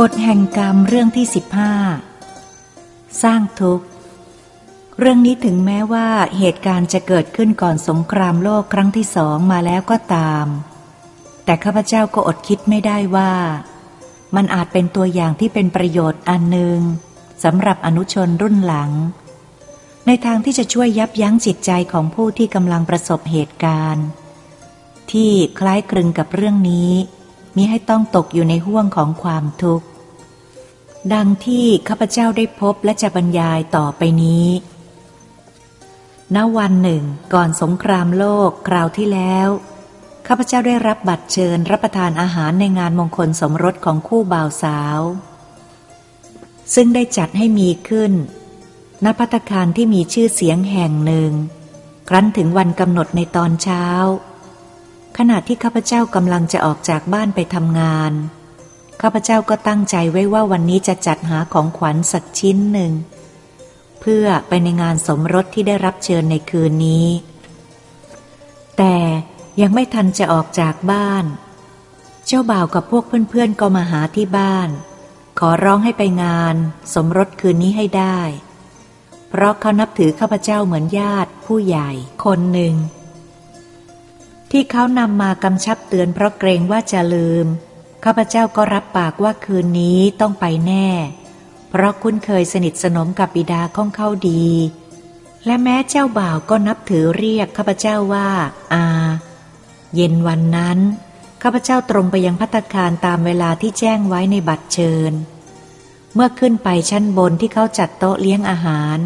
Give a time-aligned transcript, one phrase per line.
[0.00, 1.72] กฎแห่งกรรมเรื่องที่สิบห้า
[3.22, 3.86] สร้างทุกข์
[4.98, 10.46] เรื่องนี้ถึงแม้ว่าเหตุการณ์จะเกิดขึ้นก่อนสงครามโลกครั้งที่สองมาแล้วก็ตาม
[11.44, 13.32] แต่ข้าพเจ้าก็อดคิดไม่ได้ว่า
[14.36, 16.78] มันอาจเป็นตัวอย่างที่เป็นประโยชน์อันหนึ่ง
[17.44, 18.90] สำหรับอนุชนรุ่นหลัง
[20.06, 24.06] ในทางที่จะช่วยยับยั้งจิตใจของผู้ที่กำลังประสบเหตุการณ์
[25.12, 26.90] ที่คล้ายคลึงกับเรื่องนี้
[27.56, 29.86] มิให้ต้องตกอยู่ในห่วงของความทุกข์
[31.14, 34.48] ดังที่ข้าพเจ้าได้พบและจะบรรยายต่อไปนี้
[36.34, 37.02] ณวันหนึ่ง
[37.34, 39.48] ก่อนสงครามโลกคราวที่แล้ว
[40.26, 45.00] ข้าพเจ้าได้รับบัตรเชิญรับประทานอาหารในงานมงคลสมรสของคู่บ่าวสาว
[46.74, 48.12] ซึ่งได้จัดให้มีขึ้น
[49.04, 51.32] ณพัตคารที่มีชื่อเสียงแห่งหนึ่ง
[52.08, 53.86] ครั้นถึงวันกำหนดในตอนเช้า
[55.18, 58.12] ขณะที่ข้าพเจ้ากำลังจะออกจากบ้านไปทำงาน
[59.00, 62.92] ข้าพเจ้าก็ตั้งใจไว้ว่าวันนี้จะจัดหาของขวัญสักชิ้นหนึ่ง
[64.00, 67.08] เพื่อไปในงานสมรสที่ได้รับเชิญในคืนนี้
[68.78, 68.96] แต่
[69.60, 71.24] ยังไม่ทันจะออกจากบ้าน
[72.26, 74.68] เจ้าบ่าวกับพวกเพื่อนๆก็มาหาที่บ้าน
[75.38, 76.54] ขอร้องให้ไปงาน
[76.94, 78.20] สมรสคืนนี้ให้ได้
[79.28, 81.90] เพราะเขานับถือข้าพเจ้าเหมือนญาติผู้ใหญ่
[82.24, 82.74] คนหนึ่ง
[84.52, 87.46] ที่เขานำมากำชับเตือนเพราะเกรงว่าจะลืม
[88.04, 90.88] ข้าพเจ้าก็รับปากว่าคืนนี้ต้องไปแน่
[91.70, 94.48] เพราะคุ้นเคยสนิทสนมกับบิดาของเขาดี
[95.46, 98.28] และแม้เจ้าบ่าวก็นับถือเรียกข้าพเจ้าว่า
[98.74, 98.86] อา
[99.94, 100.78] เย็นวันนั้น
[101.42, 105.12] ข้าพเจ้าตรงไปยังพัตคารตามเวลาที่แจ้งไว้ในบัตรเชิญ
[106.14, 108.98] เมื่อขึ้นไปชั้นบนที่เขาจัดโต๊ะเลี้ยงอาหาร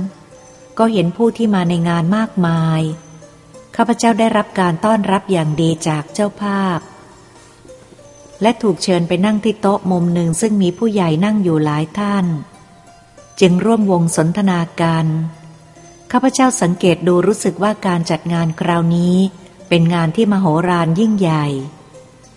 [0.79, 2.81] ก็เห็นผู้ที่มาในงานมากมาย
[3.77, 6.81] ข้าพเจ้าได้รับการต้อนรับอย่างดีจากเจ้าภาพ
[8.43, 12.27] และถูกเชิญไปนั่งที่โต๊ะมุมหนึ่งซึ่งมีผู้ใหญ่นั่งอยู่หลายท่าน
[13.41, 15.07] จึงร่วมวงสนทนากัน
[16.13, 19.17] ข้าพเจ้าสังเกตดูรู้สึกว่าการจัดงานคราวนี้
[19.69, 21.47] เป็นงานที่มโหฬารยิ่งใหญ่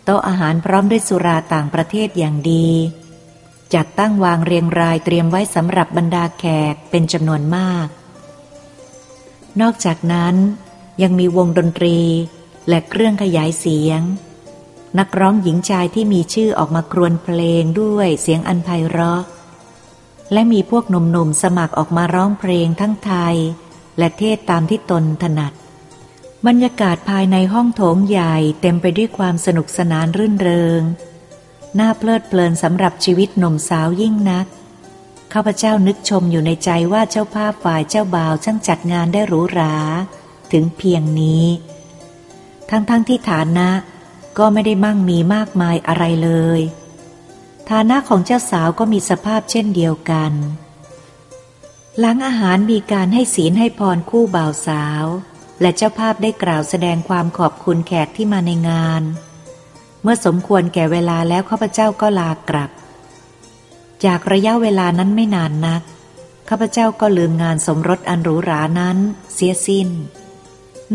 [0.05, 2.67] โต๊ะอาหารพร้อมด้วยสุราต่างประเทศอย่างดี
[3.73, 7.87] จัดตั้งวางเรียงรายเตรียมไว้สำหรับบรรดาแขกเป็นจำนวนมาก
[9.61, 10.35] นอกจากนั้น
[11.01, 11.97] ยังมีวงดนตรี
[12.69, 14.01] และเครื่องขยายเสียง
[14.99, 19.21] นักร้องหญิงชายที่มีชื่อออกมาครวญเพลงด้วยเสียงอันไพเราะ
[20.33, 23.35] และมีพวกหนุ่มๆสมัครออกมาร้องเพลงทั้งไทย
[23.97, 25.53] และเทศตามที่ตนถนัด
[26.47, 30.81] บรรยากาศภายในห้องโถงใหญ่เต็มไปด้วยความสนุกสนานรื่นเริง
[31.79, 34.47] น่าเพลิดเพลินสำหรับชีวิตหนุ่มสาวยิ่งนัก
[35.33, 39.73] ข้าพเจ้านึกชมอยู่ในใจว่าเจ้าภาพฝ่ายเจ้าบ่าวช่างจัดงานได้หรูหรา
[40.53, 41.45] ถึงเพียงนี้
[42.69, 43.69] ทั้งๆทที่ฐานะ
[44.37, 46.61] ก็ไม่ได้มั่งมีมากมายอะไรเลย
[47.69, 50.33] ฐานะของเจ้าสาวก็มีสภาพเช่นเดียวกัน
[51.99, 55.05] หลังอาหารมีการให้ศีลให้พรคู่บ่าวสาว
[55.61, 59.03] และเจ้าภาพได้กล่าวแสดงความขอบคุณแขกที่มาในงาน
[60.01, 62.71] เมื่อสมควรแก่เวลาแล้วข้าพเจ้าก็ลากลับ
[64.05, 65.81] จากระยะเวลานั้นไม่นานนัก
[66.49, 68.97] ข้าพเจ้าก็ลืมงานสมรสอันหรูหรานั้น
[69.33, 69.89] เสียสิ้น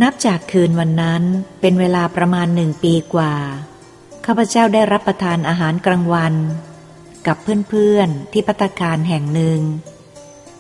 [0.03, 1.23] นับจากคืนวันนั้น
[1.61, 3.35] เป็นเวลาประมาณหนึ่งปีกว่า
[4.27, 6.35] ข้าพเจ้าได้รับประทานอาหารกลางวัน
[7.27, 7.37] กับ
[7.69, 9.61] เพื่อนๆที่พัตคารแห่งหนึ่ง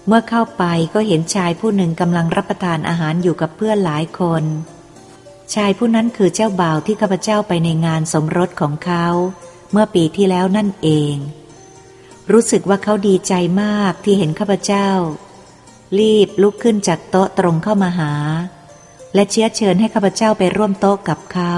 [0.07, 4.45] เมื่อเข้าไปก็เห็นชายผู้หนึ่งกำลังรับประทานอาหารอยู่กับเพื่อนหลายคน
[5.55, 9.07] ชายผู้นั้นคือเจ้าบ่าวที่ข้าพเจ้าไปในงานสมรสของเขา
[9.73, 11.15] เมื่อปีที่แล้วนั่นเอง
[12.33, 14.89] รู้สึกว่าเขาดีใจมากที่เห็นข้าพเจ้า
[15.99, 18.13] รีบลุกขึ้นจากโต๊ะตรงเข้ามาหา
[19.15, 21.55] และเชื้อเชิญให้ข้าพเจ้าไปร่วมโต๊ะกับเขา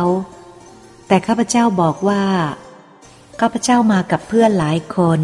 [1.09, 2.25] แต่ข้าพเจ้าบอกว่า
[3.41, 5.21] ข้าพเจ้ามากับเพื่อนหลายคน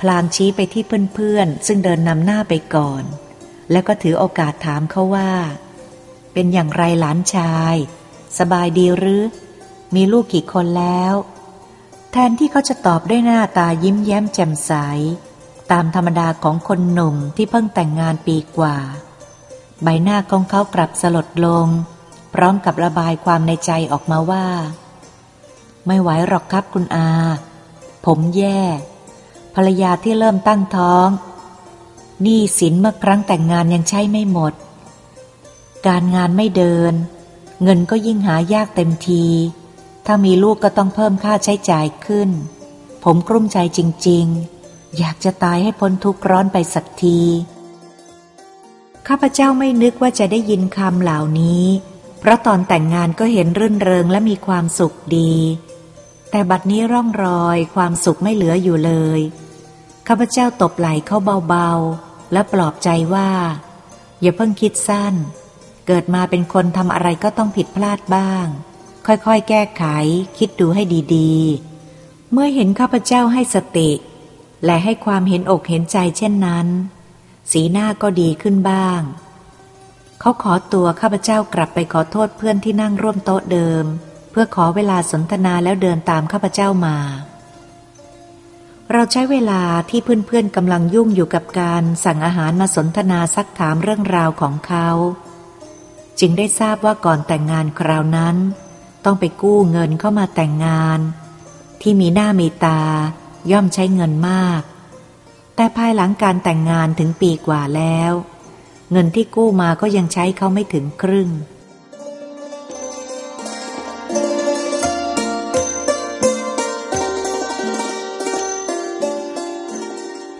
[0.00, 0.82] พลางชี้ไปที่
[1.14, 3.02] เพื่อนๆ ซึ่งเดินนำหน้าไปก่อน
[3.70, 5.32] แล้วก็ถือโอกาสถามเขาว่า
[6.32, 7.74] เป็นอย่างไรหลานชาย
[8.38, 9.22] สบายดีหรือ
[9.94, 11.14] มีลูกกี่คนแล้ว
[12.12, 14.72] แทนที่เขาจะตอบด้วยหน้าตายิ้มแย้มแจ่มใส
[15.72, 18.76] ตามธรรมดาของคนหนุ่มที่เพิ่งแต่งงานปีกว่า
[19.82, 21.66] ใบหน้าของเขากลับสลดลง
[22.34, 24.46] พร้อมกับระบายความในใจออกมาว่า
[25.86, 27.10] ไม่ไหวหรอกครับคุณอา
[28.06, 28.60] ผมแย่
[29.54, 31.08] ภรรยาที่เริ่มตั้งท้อง
[32.22, 34.52] หนี้สินเมื่อครั้งแต่งงานยังใช้ไม่หมด
[35.86, 36.94] การงานไม่เดิน
[37.62, 39.24] เงินก็ยิ่งหายากเต็มที
[40.06, 42.30] ถ้ามีลูกก็ต้องเพิ่มค่าใช้จ่ายขึ้น
[43.04, 44.24] ผมกลุ้มใจจริง
[44.62, 47.20] ๆ อยากจะตายให้พ้นทุกข์ร้อนไปสักที
[49.08, 51.64] ข้าพเจ้าไม่นึกว่าจะได้ยินคำเหล่านี้
[52.20, 55.34] เพราะตอนแต่งงานก็เห็นรื่นเริงและมีความสุขดี
[56.30, 59.20] แต่บัดนี้ร่องรอยความสุขไม่เหลืออยู่เลย
[60.08, 61.18] ข้าพเจ้าตบไหล่เขา
[61.48, 63.30] เบาๆ และปลอบใจว่า
[64.20, 65.14] อย่าเพิ่งคิดสั้น
[65.86, 68.46] เกิดมาเป็นคนทำอะไรก็ต้องผิดพลาดบ้าง
[69.06, 69.84] ค่อยๆ แก้ไข
[70.38, 70.82] คิดดูให้
[71.16, 73.90] ดีๆ เมื่อเห็นข้าพเจ้าให้สติ
[74.64, 76.66] และให้ความเห็นอกเห็นใจเช่นนั้น
[77.50, 79.00] สีหน้าก็ดีขึ้นบ้าง
[80.20, 83.84] เขาขอตัวข้าพเจ้ากลับไปขอโทษเพื่อนที่นั่งร่วมโต๊ะเดิม
[84.30, 86.96] เพื่อขอเวลาสนทนาแล้วเดินตามข้าพเจ้ามา
[88.92, 94.88] เราใช้เวลาที่เพื่อนๆกำลังยุ่งอยู่กับการสั่งอาหารมาสนทนาซักถามเรื่องราวของเขา
[96.20, 98.36] จึงได้ทราบว่าก่อนแต่งงานคราวนั้น
[99.04, 101.00] ต้องไปกู้เงินเข้ามาแต่งงาน
[101.80, 102.82] ที่มีหน้ามีตา
[103.50, 104.62] ย่อมใช้เงินมาก
[105.56, 108.12] แต่ภายหลังการแต่งงานถึงปีกว่าแล้ว
[108.90, 111.30] เงินที่กู้มาก็ยังใช้เขาไม่ถึงครึ่ง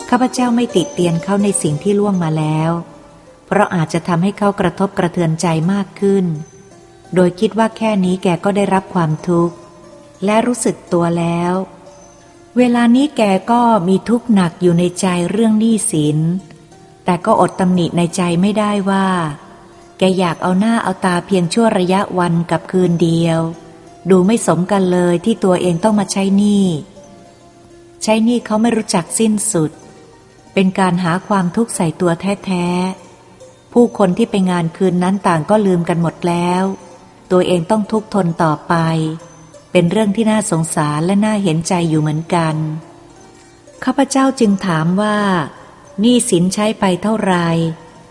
[0.09, 2.71] ข้าพเจ้าไม่ติดเตียนเขาในสิ่งที่ล่วงมาแล้ว
[3.47, 6.27] เพราะอาจจะทำให้เขากระทบกระเทือนใจมากขึ้น
[7.15, 9.55] โดยคิดว่าแค่นี้แกก็ได้รับความทุกข์
[10.25, 11.53] และรู้สึกตัวแล้ว
[12.59, 16.19] เวลานี้แกก็มีทุกข์หนักอยู่ในใจเรื่องหนี้สิน
[17.05, 19.07] แต่ก็อดตำหนิในใจไม่ได้ว่า
[19.99, 23.41] แกอยากเอาหน้าเอาตาเพียงชั่วระยะวันกับคืนเดียว
[24.11, 26.67] ดูไม่สมกันเลยที่ตัวเองต้องมาใช้หนี้
[28.03, 29.71] ใช้หนี้เขาไม่รู้จักสิ้นสุด
[30.55, 36.65] เป็นการหาความทุกข์ใส่ตัวแท้ๆ ผู้คนที่ไปงานคืนนั้นต่างก็ลืมกันหมดแล้ว
[37.33, 38.75] ตัวเองต้องทุกข์ทนต่อไป
[39.73, 42.55] เป็นเรื่องที่น่าสงสารและน่าเห็นใจอยู่เหมือนกัน
[43.85, 45.19] ข้าพเจ้าจึงถามว่า
[46.01, 47.35] หนี้สินใช้ไปเท่าไร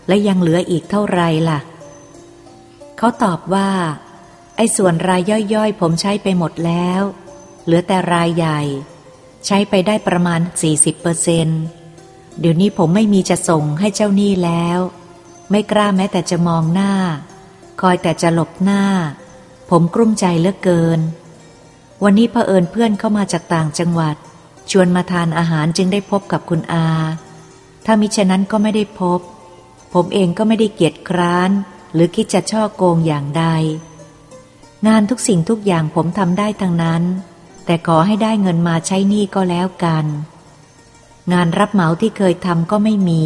[0.08, 1.60] และยังเหลืออีกเท่าไรล่ะ
[2.98, 3.70] เขาตอบว่า
[4.56, 5.22] ไอ้ส่วนราย
[5.54, 7.02] ย่อยๆ ผมใช้ไปหมดแล้ว
[7.64, 8.60] เหลือแต่รายใหญ่
[9.46, 10.40] ใช้ไปได้ประมาณ
[10.72, 11.48] 40เปอร์เซน
[12.40, 14.78] เดี๋ยวนี้ผมไม่มีจะส่งให้เจ้าหนี้แล้ว
[15.50, 16.92] ไม่กล้าแม้แต่จะมองหน้า
[17.80, 18.84] คอยแต่จะหลบหน้า
[19.70, 21.00] ผมกลุ้มใจเหลือเกิน
[22.04, 24.16] วันนี้เผอิญเพื่อนเข้ามาจากต่างจังหวัด
[24.70, 26.88] ชวนมาทานอาหารจึงได้พบกับคุณอา
[27.84, 29.20] ถ้ามิฉะนั้นก็ไม่ได้พบ
[29.94, 31.50] ผมเองก็ไม่ได้เกียจคร้าน
[31.92, 33.44] หรือคิดจะช่อโกงอย่างใด
[34.86, 37.02] งานทุกสิ่งทุกอย่างผมทำได้ทั้งนั้น
[37.64, 40.06] แต่ขอให้ได้เงินมาใช้หนี้ก็แล้วกัน
[41.32, 43.24] งานรับเหมาที่เคยทำก็ไม่มี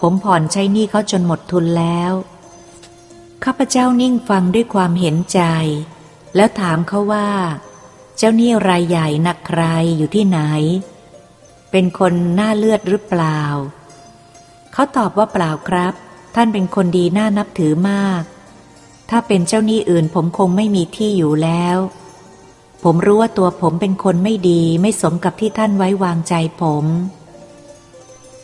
[0.00, 2.12] ผมผ่อนใช้หนี้เขาจนหมดทุนแล้ว
[3.44, 5.40] ข้าพเจ้านิ่งฟังด้วยความเห็นใจ
[6.36, 7.28] แล้วถามเขาว่า
[8.16, 9.62] เจ้าหนี้รายใหญ่นักใคร
[9.96, 10.40] อยู่ที่ไหน
[11.70, 13.40] เป็นคนหน้าเลือดหรือเปล่า
[14.72, 15.94] เขาตอบว่าเปล่าครับ
[16.34, 18.22] ท่านเป็นคนดีน่านับถือมาก
[19.10, 21.78] ถ้าเป็นเจ้าหนี้อื่นผมคงไม่มีที่อยู่แล้ว
[22.82, 26.84] ผมรู้ว่าตัวผมเป็นคนไม่ดีไม่สมกับที่ท่านไว้วางใจผม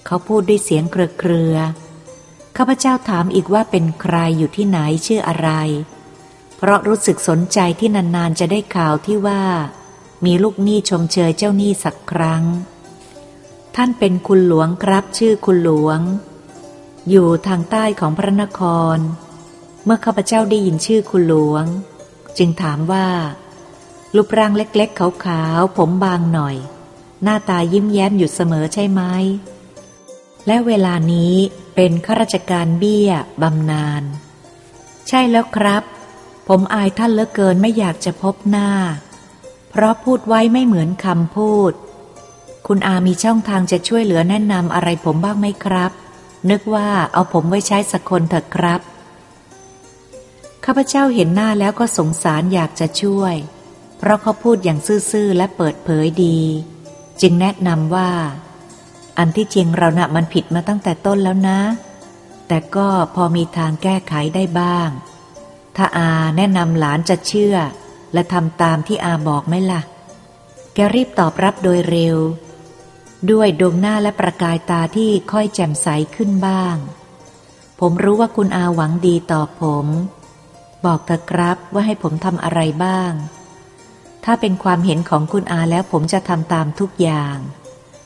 [0.06, 5.50] เขาพูดด้วยเสียงเครือๆข้าพเจ้าถามอีกว่าเป็นใครอยู่ที่ไหนชื่ออะไร
[5.96, 9.43] เพราะรู้สึกสนใจที่นานๆจะได้ข่าวที่ว่า
[10.25, 12.44] มีลูกหนี้ชมเชยเจ้าหนี้สักครั้ง
[13.76, 16.00] ท่านเป็นคุณหลวงครับชื่อคุณหลวง
[17.10, 18.61] อยู่ทางใต้ของพระนค
[18.97, 18.99] ร
[19.85, 21.64] เมื่อข้าพเจ้าได้ยินชื่อคุณหลวง
[22.38, 23.09] จึงถามว่า
[24.14, 26.56] รูปร่างเล็กๆ ขาวๆ ผมบางหน่อย
[27.23, 29.02] หน้าตายิ้มแย้มอยู่เสมอใช่ไหม
[30.47, 31.35] และเวลานี้
[31.75, 33.11] เป็นข้าราชการเบี้ย
[33.42, 34.02] บำนาญ
[35.09, 35.82] ใช่แล้วครับ
[36.49, 38.71] ผมอายท่านเหลือเกินไม่อยากจะพบหน้า
[39.71, 41.73] เพราะพูดไว้ไม่เหมือนคำพูด
[42.67, 45.93] คุณอามีช่องทางจะช่วยเหลือแนะนำอะไรผมบ้างไหมครับ
[46.50, 48.81] นึกว่าเอาผมไว้ใช้สักคนเถอะครับ
[50.64, 53.35] ข้าพเจ้าเห็นหน้าแล้วก็สงสารอยากจะช่วย
[53.99, 54.78] เพราะเขาพูดอย่าง
[55.11, 56.38] ซื่อๆและเปิดเผยดี
[57.21, 58.11] จึงแนะนำว่า
[59.19, 61.61] อันที่จริงเรานะ่ะมันผิดมาตั้งแต่ต้นแล้วนะ
[62.49, 64.88] แต่ก็พอมีทางแก้ไขได้บ้าง
[65.80, 67.56] ถ้าอาแนะนำหลานจะเชื่อ
[68.12, 69.82] และทำตามที่อาบอกไหมล่ะ
[70.75, 72.16] แกรีบตอบรับโดยเร็ว
[73.30, 76.76] ด้วยดวงหน้าและประกายตาที่ค่อยแจ่มใสขึ้นบ้าง
[77.80, 79.87] ผมรู้ว่าคุณอาหวังดีต่อผม
[80.85, 83.12] บอกเถอะครับว่าให้ผมทำอะไรบ้าง
[84.25, 87.37] ถ้าเป็นความเห็นของคุณอาแล้วผมจะทำตามทุกอย่าง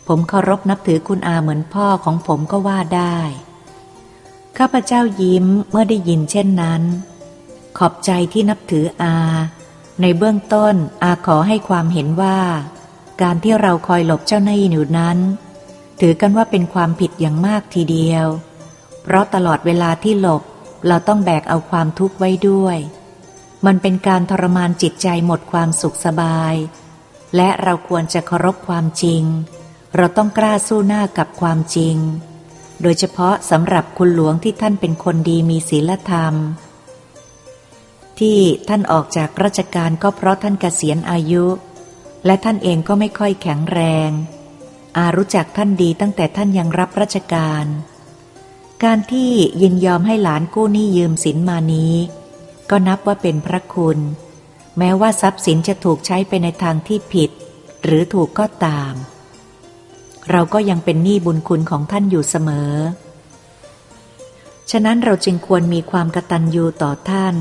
[0.08, 3.18] ผมเคารพนับถือคุณอาเหมือนพ่อของผมก็ว่าได้
[4.58, 6.82] ข้าพเจ้ายิ้มเมื่อได้ยินเช่นนั้น
[7.78, 9.16] ขอบใจที่นับถืออา
[10.00, 12.38] ในเบื้องต้นอาขอให้ความเห็นว่า
[13.22, 15.18] การที่เราคอยหลบเจ้าหน้าที่อยู่นั้น
[16.00, 18.26] ถือกันว่าเป็นความผิดอย่างมากทีเดียว
[19.02, 20.42] เพราะตลอดเวลาที่หลบ
[20.86, 22.78] เราต้องแบกเอาความทุกข์ไว้ด้วย
[23.66, 26.54] มันเป็นการทรมานจิตใจหมดความสุขสบาย
[27.36, 29.22] และเราควรจะเคารพความจริง
[29.96, 31.96] เราต้องกล้าสู้หน้ากับความจริง
[32.82, 36.34] โดยเฉพาะสำหรับคุณหลวงที่ท่านเป็นคนดีมีศีลธรรม
[38.20, 38.38] ที่
[38.68, 41.44] ท่านออกจากราชการก็เพราะท่านเกษียณอายุ
[42.26, 44.10] และท่านเองก็ไม่ค่อยแข็งแรง
[44.96, 47.66] อารู้จักท่านดีตั้งแต่ท่านยังรับราชการ
[48.84, 49.30] การที่
[49.62, 51.94] ยินยอมให้หลานกู้หนี้ยืมสินมานี้
[52.70, 53.98] ก็นับว่าเป็นพระคุณ
[54.78, 57.30] แม้ว่าทรัพย์สินจะถูกใช้ไปในทางที่ผิด
[57.84, 58.94] หรือถูกก็ตาม
[60.30, 62.72] เราก็ยังเป็นหนี้บุญคุณของท่านอยู่เสมอ
[64.70, 67.34] ฉะนั้นเราจึงควรมีความกตัญญูต่อท่าน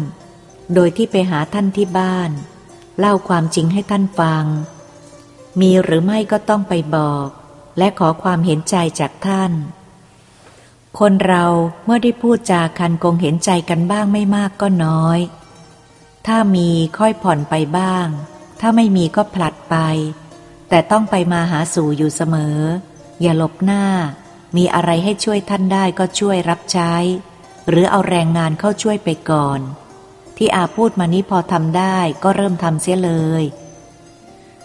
[0.73, 2.31] โดยที่ไปหาท่านที่บ้าน
[2.99, 4.45] เล่าความจริงให้ท่านฟัง
[5.59, 7.27] มีหรือไม่ก็ต้องไปบอก
[7.77, 9.51] และขอความเห็นใจจากท่าน
[10.99, 11.45] คนเรา
[11.85, 15.19] เมื่อได้พูดจาคันคงเห็นใจกันบ้างไม่มากก็น้อย
[16.27, 18.07] ถ้ามีค่อยผ่อนไปบ้าง
[18.59, 19.75] ถ้าไม่มีก็ผลัดไป
[20.69, 22.57] แต่ต้องไปมาหาสู่อยู่เสมอ
[23.21, 23.85] อย่าหลบหน้า
[24.57, 26.93] มีอะไรให้ช่วยท่านได้ก็ช่วยรับใช้
[27.69, 29.59] หรือเอาแรงงานเข้าช่วยไปก่อน
[30.43, 33.43] ที่อาพูดมานี้พอทำได้ก็เริ่มทำเสียเลย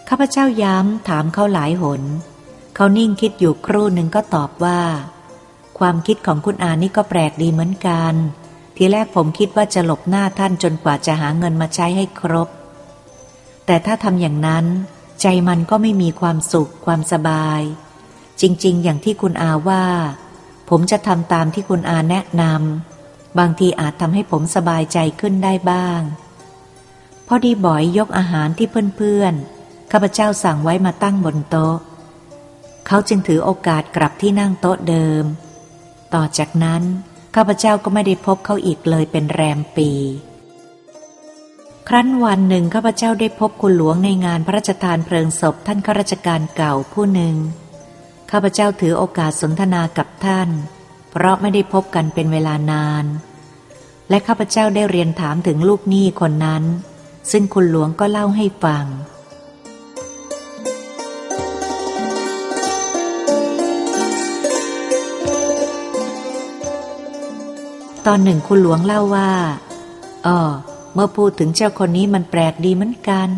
[0.07, 2.01] ข้าพเจ้าย้ำถามเขาหลายหน
[2.75, 4.81] เขานิ่งคิดอยู่ครู่หนึ่งก็ตอบว่า
[5.79, 8.13] ความคิดของคุณอานี่ก็แปลกดีเหมือนกัน
[8.75, 12.49] ทีแรกผมคิดว่าจะหลบหน้าท่านจนกว่าจะหาเงินมาใช้ให้ครบ
[13.65, 14.65] แต่ถ้าทำอย่างนั้น
[15.21, 17.61] ใจมันก็ไม่มีความสุขความสบาย
[18.41, 19.85] จริง ๆ อย่างที่คุณอาว่า
[20.69, 22.96] ผมจะทำตามที่คุณอาแนะนำ
[23.37, 26.01] บางทีอาจทำให้ผมสบายใจขึ้นได้บ้าง
[27.27, 28.67] พอดีบอยยกอาหารที่
[28.97, 31.77] เพื่อนๆ ข้าพเจ้าสั่งไว้มาตั้งบนโต๊ะ
[32.87, 35.23] เขาจึงถือโอกาสกลับที่นั่งโต๊ะเดิม
[36.13, 36.83] ต่อจากนั้น
[37.35, 39.91] ข้าพเจ้าก็ไม่ได้พบเขาอีกเลยเป็นแรมปี
[41.87, 47.35] ครั้นวันหนึ่งข้าพเจ้าได้พบคุณหลวงในงานพระราชทานเพลิงศพท่านข้าราชการเก่าผู้หนึ่ง
[48.31, 50.49] ข้าพเจ้าถือโอกาสสนทนากับท่าน
[51.11, 53.05] เพราะไม่ได้พบกันเป็นเวลานาน
[54.09, 56.63] และข้าพเจ้าได้เรียนถามถึงลูกหนี้คนนั้น
[57.31, 58.85] ซึ่งคุณหลวงก็เล่าให้ฟัง
[68.05, 69.31] ตอนหนึ่งคุณหลวงเล่าว่า
[70.25, 70.39] อ๋อ
[70.93, 73.29] เมื่อพูดถึงเจ้าคนนี้มันแปลกดีเหมือนกัน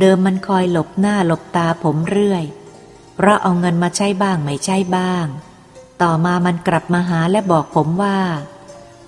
[0.00, 2.44] เดิมมันคอยหลบหน้าหลบตาผมเรื่อย
[3.14, 5.26] เพราะเอาเงินมาใช้บ้างไม่ใช้บ้าง
[6.02, 8.18] ต่อมามันกลับมาหาและบอกผมว่า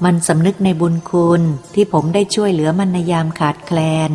[0.05, 1.43] มันสำนึกในบุญคุณ
[1.75, 3.79] ที่ผมได้ช่วยเหลือมันในยามขาดแคล
[4.09, 4.11] น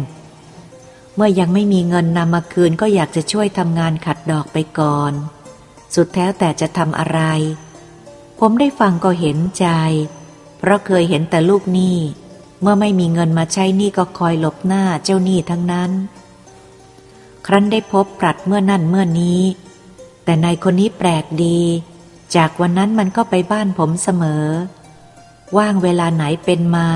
[1.16, 5.14] เมื่อยังไม่มีเงินนำมาคืนก็อยากจะช่วยทำงานขัดดอกไปก่อน
[5.96, 7.20] สุดแท้แต่จะทำอะไร
[8.40, 9.68] ผมได้ฟังก็เห็นใจ
[10.58, 11.98] เพราะเคยเห็นแต่ลูกหนี้
[12.62, 15.92] เมื่อไม่มีเงินมาใช้หนี้ก็คอยหลบหน้าเจ้าหนี้ทั้งนั้น
[17.46, 19.42] ครั้นได้พบปรัดเมื่อนั่นเมื่อนี้
[20.24, 21.60] แต่นายคนนี้แปลกดี
[22.36, 24.46] จากวันนั้นมันก็ไปบ้านผมเสมอ
[25.58, 26.90] ว่างเวลาไหนเป็นมา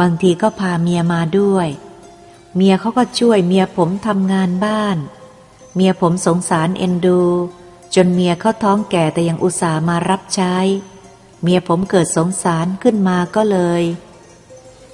[0.00, 1.68] บางทีก็พาเมียมาด้วย
[2.56, 4.96] เมียเขาก็ช่วยเมียผมทำงานบ้าน
[5.74, 7.22] เมียผมสงสารเอ็นดู
[7.94, 10.56] จนเมียเขาท้องแก่แต่ยังอุตส่าห์มารับใช้
[11.42, 13.82] เมียผมเกิดสงสารขึ้นมาก็เลย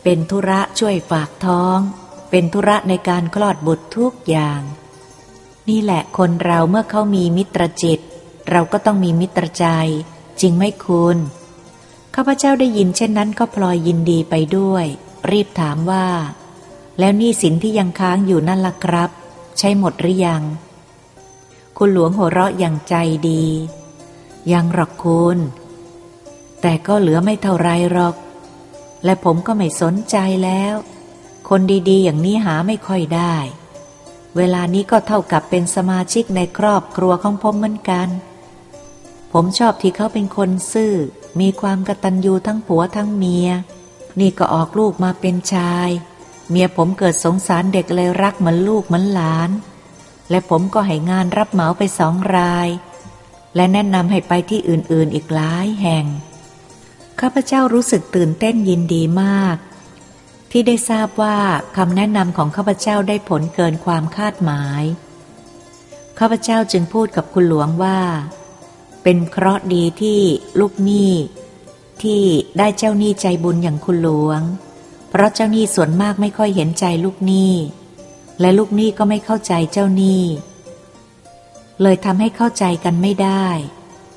[0.02, 1.78] เป็นธุระช่วยฝากท้อง
[2.30, 4.60] เป็นธุระในการคลอดบุตรทุกอย่าง
[5.68, 8.00] นี่แหละคนเราเมื่อเขามีมิตรจิต
[8.50, 9.66] เราก็ต้องมีมิตรใจ
[10.40, 11.18] จริงไหมคุณ
[12.14, 14.86] ข้าพเจ้าได้ยินเช่นนั้นก็พลอยยินดีไปด้วย
[15.30, 16.06] รีบถามว่า
[16.98, 19.10] แล้วหนี้สินที่ยังค้างอยู่นั่นล่ะครับ
[19.58, 20.42] ใช้หมดหรือยัง
[21.76, 22.94] คุณหลวงหัวเราะอย่างใจ
[23.28, 23.44] ดี
[24.52, 25.38] ยังหรอกคุณ
[26.60, 28.16] แต่ก็เหลือไม่เท่าไรหรอก
[29.04, 30.74] และผมก็ไม่สนใจแล้ว
[31.48, 33.34] คนดีๆ อย่างนี้หาไม่ค่อยได้
[34.36, 38.08] เวลานี้ก็เท่ากับเป็นสมาชิกในครอบครัวของผมเหมือนกัน
[39.32, 40.94] ผมชอบที่เขาเป็นคนซื่อ
[41.40, 43.48] มีความกตัญญูทั้งผัวทั้งเมีย
[44.20, 45.88] นี่ก็ออกลูกมาเป็นชาย
[46.50, 49.50] เมียผมเกิดสงสารเด็กเลยรักเหมือนลูกเหมือนหลาน
[50.30, 52.68] และผมก็ให้งานรับเหมาไปสองราย
[53.56, 56.04] และแนะนำให้ไปที่อื่นๆอีกหลายแห่ง
[57.20, 59.56] ข้าพเจ้ารู้สึกตื่นเต้นยินดีมาก
[60.50, 61.38] ที่ได้ทราบว่า
[61.76, 64.82] คำแนะนำของข้าพเจ้าได้ผลเกินความคาดหมาย
[66.18, 67.98] ข้าพเจ้าจึงพูดกับคุณหลวงว่า
[69.02, 70.20] เป็นเคราะห์ดีที่
[70.60, 71.12] ลูกหนี้
[72.02, 72.22] ที่
[72.58, 74.40] ได้เจ้าหนี้ใจบุญอย่างคุณหลวง
[75.10, 77.52] เพราะเจ้าหนี้ส่วนมากไม่ค่อยเห็นใจลูกหนี้
[78.40, 80.22] และลูกหนี้ก็ไม่เข้าใจเจ้าหนี้
[81.82, 83.46] เลยทำให้เข้าใจกันไม่ได้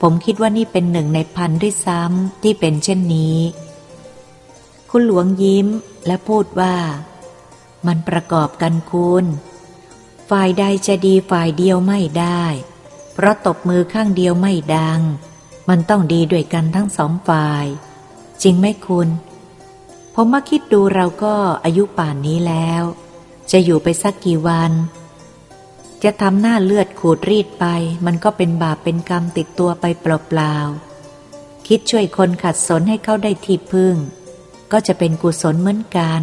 [0.01, 3.37] ผมคิดว่านี่เป็นหนึ่งในพันด้วยซ้ำที่เป็นเช่นนี้
[4.89, 5.67] คุณหลวงยิ้ม
[6.05, 6.75] และพูดว่า
[7.87, 9.25] มันประกอบกันคุณ
[10.29, 12.43] ฝ่ายใดจะดีฝ่ายเดียวไม่ได้
[13.15, 15.01] เพราะตบมือข้างเดียวไม่ดัง
[15.69, 17.65] มันต้องดีด้วยกันทั้งสองฝ่าย
[18.41, 19.09] จริงไหมคุณ
[20.13, 22.83] ผมมาคิดดูเราก็อายุป่านนี้แล้ว
[23.51, 24.71] จะอยู่ไปสักกี่วัน
[26.03, 27.65] จะทำหน้าเลือดขูดรีดไป
[28.05, 33.95] มันก็เป็นบาปเป็นกรรมติดตัวไปเปล่าๆ คิดช่วยคนขัดสนให้เขาได้ที่พึ่ง
[34.71, 36.21] ก็จะเป็นกุศลเหมือนกัน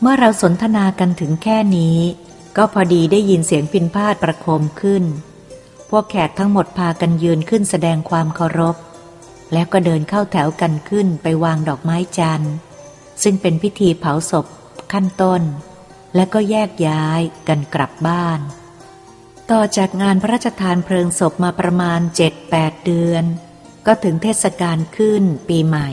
[0.00, 1.98] เมื่อเราสนทนากันถึงแค่นี้
[2.56, 5.04] ก็พอดีได้ยินเสียงพินพาดประโคมขึ้น
[5.90, 8.76] พวกแขกทั้งหมดพากันยืนขึ้นแสดงความเคารพ
[9.52, 12.54] แล้วก็เดินเข้าแถวกันขึ้นไปวางดอกไม้จันทร์
[13.22, 14.46] ซึ่งเป็นพิธีเผาศพ
[14.92, 15.42] ขั้นต้น
[16.14, 18.40] และก็แยกย้ายกันกลับบ้าน
[19.50, 23.24] ต่อจากงานพระราชทานเพลิงศพมาประมาณเจ็ดแปดเดือน
[23.86, 25.88] ก็ถึงเทศกาลขึ้นปีใหม่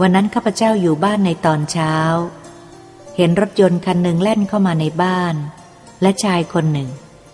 [0.00, 1.94] วันนั้นข้าพเจ้าอยู่บ้านในตอนเช้า
[3.16, 5.34] เห็นรถยนต์คันหนึ่งแล่นเข้ามาในบ้าน
[6.02, 6.88] และชายคนหนึ่ง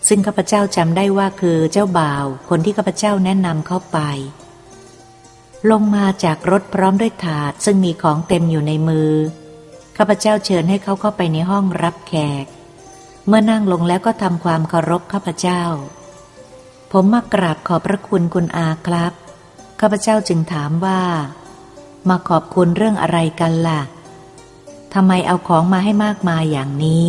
[0.09, 3.99] ซึ่งข้าพเจ้าจำได้ว่าคือเจ้าบ่าว คนที่ข้าพเจ้าแนะนำเข้าไป
[5.71, 9.13] ลงมาจากรถพร้อมด้วยถาด ซึ่งมีของเต็มอยู่ในมือ
[9.97, 12.45] ข้าพเจ้าเชิญให้เขาเข้าไปในห้องรับแขก
[13.27, 15.63] เมื่อนั่งลงแล้วก็ทำความเคารพข้าพเจ้า
[16.93, 19.13] ผมมากราบขอบพระคุณคุณอาครับ
[19.81, 21.01] ข้าพเจ้าจึงถามว่า
[22.09, 23.83] มาขอบคุณเรื่องอะไรกันล่ะ
[24.95, 27.07] ทำไมเอาของมาให้มากมายอย่างนี้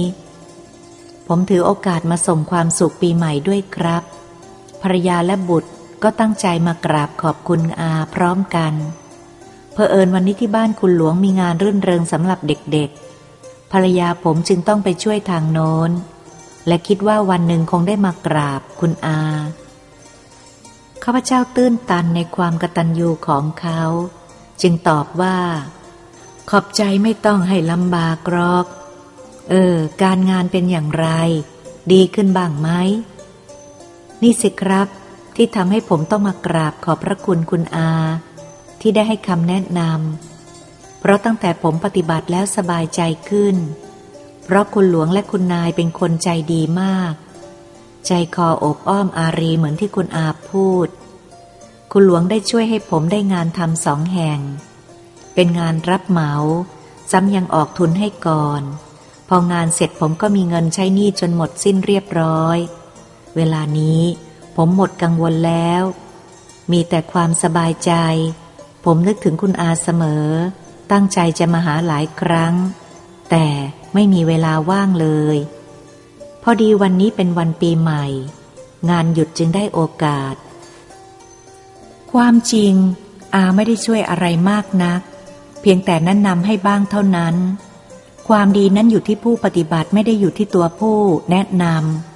[1.28, 4.04] ผมถือโอกาสมาส่งความสุขปีใหม่ด้วยครับ
[4.82, 5.70] ภรรยาและบุตร
[6.04, 8.74] ก็ตั้งใจมากราบขอบคุณอาพร้อมกัน
[9.74, 15.92] เพอเอิญวันนี้ที่บ้านคุณหลวงมีงานรื่นเริงสำหรับเด็กๆ ภรรยาผมจึงต้องไปช่วยทางโน้น
[16.68, 19.22] และคิดว่าวันหนึ่งคงได้มากราบคุณอา
[21.04, 23.82] ข้าพเจ้าตื้นตันในความกตัญญูของเขา
[24.62, 25.38] จึงตอบว่า
[26.50, 28.66] ขอบใจไม่ต้องให้ลำบากรอก
[29.50, 31.08] เออ การงานเป็นอย่างไร
[31.94, 32.70] ดีขึ้นบ้างไหม
[34.22, 34.88] นี่สิครับ
[35.36, 37.92] ที่ทำให้ผมต้องมากราบขอบพระคุณคุณอา
[38.82, 43.56] ที่ได้ให้คำแนะนำเพราะตั้งแต่ผมปฏิบัติแล้วสบายใจขึ้น
[44.44, 47.14] เพราะคุณหลวงและคุณนายเป็นคนใจดีมาก
[48.08, 50.88] ใจคออบอ้อมอารีเหมือนที่คุณอาพูด
[51.92, 54.40] คุณหลวงได้ช่วยให้ผมได้งานทำสองแห่ง
[55.34, 56.34] เป็นงานรับเหมา
[57.12, 58.62] ซ้ำยังออกทุนให้ก่อน
[59.30, 62.58] พองานเสร็จผมก็มีเงินใช้หนี้จนหมดสิ้นเรียบร้อย
[63.36, 64.02] เวลานี้
[64.56, 65.84] ผมหมดกังวลแล้ว
[66.72, 67.94] มีแต่ความสบายใจ
[68.86, 70.28] ผมนึกถึงคุณอาเสมอ
[70.92, 72.56] ตั้งใจจะมาหาหลายครั้ง
[73.32, 73.48] แต่
[73.94, 75.38] ไม่มีเวลาว่างเลย
[76.44, 78.06] พอดีวันนี้เป็นวันปีใหม่
[78.90, 80.36] งานหยุดจึงได้โอกาส
[82.12, 82.74] ความจริง
[83.36, 85.02] อาไม่ได้ช่วยอะไรมากนัก
[85.62, 87.36] เพียงแต่แนะนำให้บ้างเท่านั้น
[88.28, 91.00] ความดีนั้นอยู่ที่ผู้ปฏิบัติไม่ได้อยู่ที่ตัวผู้
[91.32, 91.66] แนะน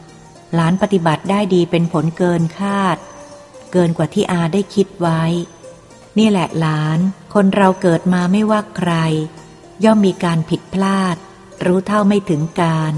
[0.01, 2.97] ำหลานปฏิบัติได้ดีเป็นผลเกินคาด
[3.71, 5.21] เกินกว่าที่อาได้คิดไว้
[6.17, 6.99] นี่แหละหลาน
[7.33, 8.91] คนเราเกิดมาไม่ว่าใคร
[9.83, 11.15] ย่อมมีการผิดพลาด
[11.65, 12.93] รู้เท่าไม่ถึงการ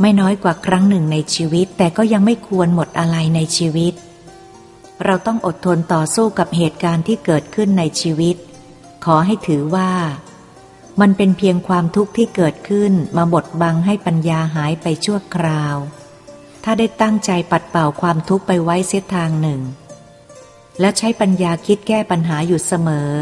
[0.00, 3.94] ไม่น้อยกว่าครั้งหนึ่งในชีวิต แต่ก็ยังไม่ควรหมดอะไรในชีวิต
[5.04, 8.36] เราต้องอดทนต่อสู้กับเหตุการณ์ที่เกิดขึ้นในชีวิต
[9.04, 9.90] ขอให้ถือว่า
[11.00, 15.76] มันเป็นเพียงความทุกข์ที่เกิดขึ้นมาบดบังให้ปัญญาหายไปชั่วคราว
[16.64, 19.60] ถ้าได้ตั้งใจปัดเป่าความทุกข์ไปไว้เสียทางหนึ่ง
[20.80, 23.12] และใช้ปัญญาคิดแก้ปัญหาอยู่เสมอ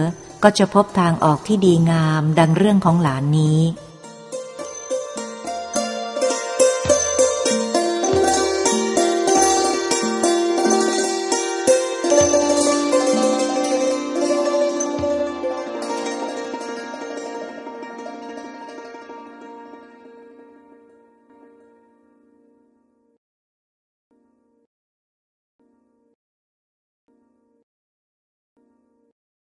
[0.42, 3.58] ก็จะพบทางออกที่ดีงามดังเรื่องของหลานนี้